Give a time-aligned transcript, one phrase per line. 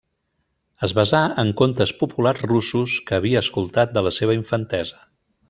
[0.87, 5.01] Es basà en contes populars russos que havia escoltat de la seva infantesa.